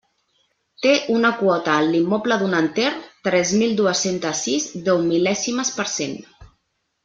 [0.85, 2.87] Té una quota en l'immoble d'un enter,
[3.29, 6.21] tres mil dues-centes sis deumil·lèsimes per cent.